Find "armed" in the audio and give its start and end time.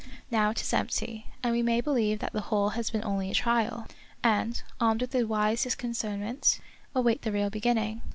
4.79-5.01